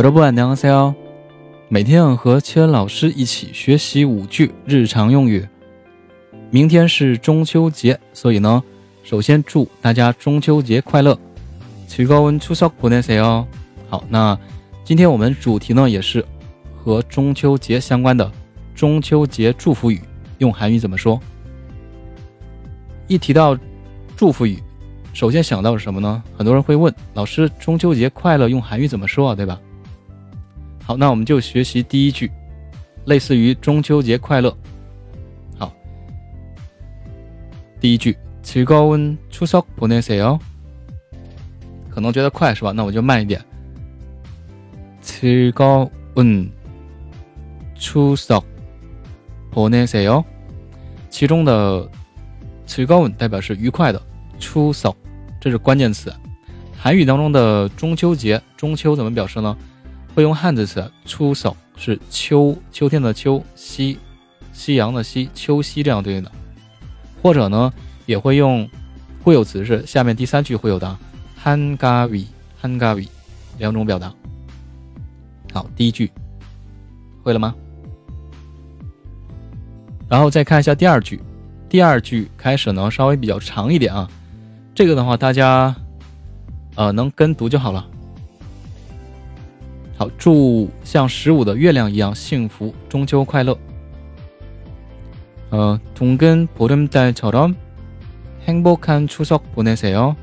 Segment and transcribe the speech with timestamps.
[0.00, 0.94] 早都不晚，年安塞哦。
[1.68, 5.46] 每天和千恩老师一起学习五句日常用语。
[6.50, 8.64] 明天是中秋节，所以呢，
[9.04, 11.14] 首先祝大家中秋节快乐，
[11.86, 13.46] 气温高，温出孝过年塞哦。
[13.90, 14.34] 好，那
[14.84, 16.24] 今天我们主题呢也是
[16.82, 18.32] 和中秋节相关的，
[18.74, 20.00] 中秋节祝福语
[20.38, 21.20] 用韩语怎么说？
[23.06, 23.54] 一提到
[24.16, 24.58] 祝福语，
[25.12, 26.22] 首先想到是什么呢？
[26.34, 29.34] 很多人会问老师，中秋节快乐用韩语怎么说啊？
[29.34, 29.60] 对吧？
[30.90, 32.28] 好，那我们就学习第一句，
[33.04, 34.50] 类似于“中秋节快乐”。
[35.56, 35.72] 好，
[37.80, 40.36] 第一句“츠고은축소보내세요”，
[41.90, 42.72] 可能觉得快是吧？
[42.72, 43.40] 那我就慢一点
[45.00, 46.48] ，“츠고은
[47.78, 48.42] 축소
[49.54, 50.24] 보내세요”。
[51.08, 51.82] 其中的
[52.88, 54.02] “go on 代表是愉快的
[54.42, 54.92] ，“축소”
[55.40, 56.12] 这是关键词。
[56.76, 59.56] 韩语当中的中秋节，中秋怎么表示呢？
[60.14, 63.98] 会用汉字词，出手是秋秋天的秋，夕
[64.52, 66.30] 夕阳的夕，秋夕这样对应的，
[67.22, 67.72] 或者呢
[68.06, 68.68] 也会用，
[69.22, 70.98] 会有词是下面第三句会有的
[71.42, 72.26] ，han g a w i
[72.60, 73.08] han g a w i
[73.58, 74.12] 两种表达。
[75.52, 76.10] 好，第一句
[77.22, 77.54] 会了吗？
[80.08, 81.20] 然后再看一下第二句，
[81.68, 84.10] 第二句开始呢稍微比较长一点啊，
[84.74, 85.72] 这个的话大家，
[86.74, 87.86] 呃能跟读就好了。
[90.16, 93.56] 祝像十五的月亮一样幸福，中秋快乐。
[95.50, 97.54] 呃，동근보름달처럼
[98.46, 100.14] 행복한추석보내세 요。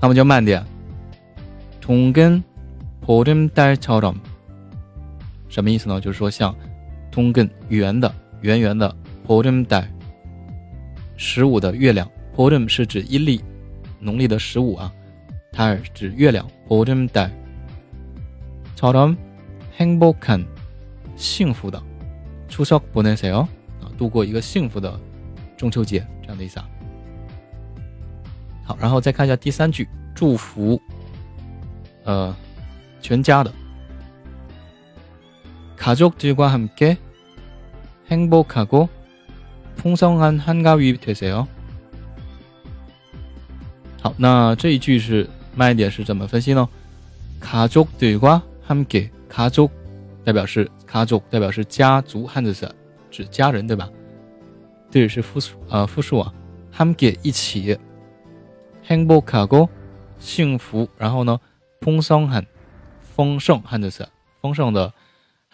[0.00, 0.48] 那么这什么意
[2.56, 2.70] 思
[3.04, 4.14] 보름달처럼
[5.48, 6.00] 什么意思呢？
[6.00, 6.54] 就是说像，
[7.10, 8.94] 동根圆的圆圆的，
[9.26, 9.84] 보름 달，
[11.16, 13.42] 十五的月亮，보름是指阴历
[13.98, 14.90] 农历的十五啊，
[15.56, 17.30] 它指月亮，보름 달。
[18.80, 19.14] 처럼
[19.78, 20.42] 행복한
[21.14, 21.78] 幸福的，
[22.48, 23.40] 추석보내세요
[23.82, 24.98] 啊，度过一个幸福的
[25.54, 26.66] 中秋节，这样的意思啊。
[28.64, 30.80] 好，然后再看一下第三句，祝福，
[32.04, 32.34] 呃，
[33.02, 33.52] 全家的，
[35.78, 36.96] 가족들과함께
[38.08, 38.88] 행복하고
[39.78, 41.46] 풍성한한가위되세 요。
[44.00, 46.66] 好，那这一句是卖点是怎么分析呢？
[47.42, 49.68] 가족들과他们给卡族，
[50.24, 52.72] 代表是卡族，代表是家族汉字词，
[53.10, 53.90] 指家人对吧？
[54.92, 56.32] 这里是复数，呃，复数啊。
[56.70, 57.76] 他们给一起，
[58.86, 59.68] 幸福卡 o
[60.20, 61.36] 幸福，然后呢，
[61.80, 62.46] 丰盛很，
[63.00, 64.06] 丰盛汉字词，
[64.40, 64.92] 丰盛的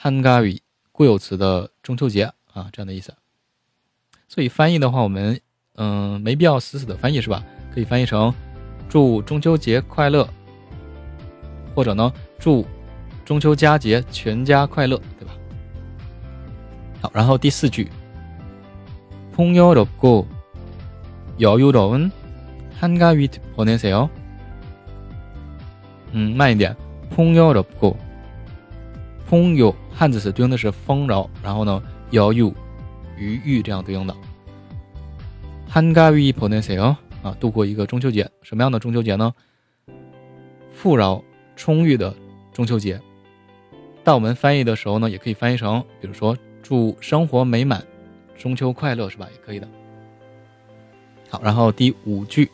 [0.02, 0.58] a 咖 i
[0.92, 3.14] 固有词的中秋节啊，这样的意思。
[4.28, 5.40] 所以翻译的话，我们
[5.76, 7.42] 嗯，没必要死死的翻译是吧？
[7.72, 8.34] 可以翻译成
[8.90, 10.28] “祝中秋节快乐”，
[11.74, 12.66] 或者呢，祝。
[13.26, 15.34] 中秋佳节，全家快乐，对吧？
[17.02, 17.90] 好，然后第四句，
[19.36, 20.24] 풍요롭고
[21.40, 22.08] 여유로운
[22.80, 24.08] 한가위보내세 요。
[26.12, 26.76] 嗯，mind 呀，
[27.16, 27.96] 丰饶、富
[29.56, 31.82] 足，汉字词对应的是丰饶，然后呢，
[32.12, 32.54] 여유
[33.18, 34.14] 余裕这样对应的
[35.68, 36.94] 한가위보내세요
[37.24, 39.32] 啊，度过一个中秋节，什么样的中秋节呢？
[40.70, 41.20] 富饶、
[41.56, 42.14] 充裕的
[42.52, 43.00] 中秋节。
[44.06, 47.84] 在我们翻译的时候呢，也可以翻译成，比如说“祝生活美满，
[48.38, 49.26] 中秋快乐”，是吧？
[49.34, 49.66] 也可以的。
[51.28, 52.48] 好，然后第五句，“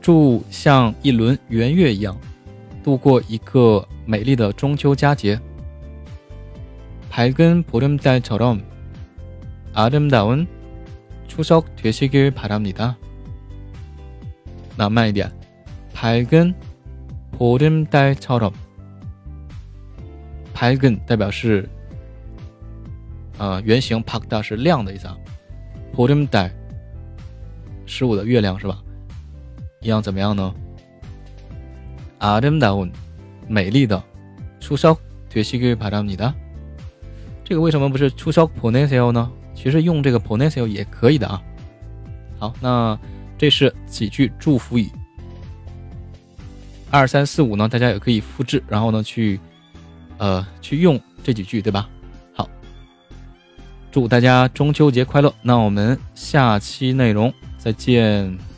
[0.00, 2.16] 祝像一轮圆月一样，
[2.82, 5.38] 度过一个美丽的中秋佳节。”
[7.12, 8.60] 밝은보름달처럼
[9.74, 10.46] 아름다운
[11.28, 12.94] 추석되시길바랍니다
[14.78, 15.30] 남아리야
[15.94, 16.54] 밝은
[17.36, 18.54] 보름달처럼
[20.60, 21.66] h a g a n 代表是
[23.38, 25.16] 呃圆形 p a g d a 是亮的意思啊
[25.94, 26.50] p u r i m d a
[27.86, 28.78] 十五的月亮是吧？
[29.80, 30.54] 一样怎么样呢
[32.18, 32.92] a r i m d a u n
[33.48, 34.00] 美丽的，
[34.60, 34.94] 出烧
[35.32, 36.30] 对西格巴达你的，
[37.42, 39.32] 这个为什么不是出烧 p o n e c e a l 呢？
[39.54, 41.40] 其实用这个 p o n e c e a l 也可以的啊。
[42.38, 42.98] 好，那
[43.38, 44.86] 这是几句祝福语。
[46.90, 49.40] 二三四五呢，大家也可以复制，然后呢去。
[50.20, 51.88] 呃，去用这几句，对吧？
[52.34, 52.46] 好，
[53.90, 55.34] 祝大家中秋节快乐！
[55.40, 58.49] 那我们下期内容再见。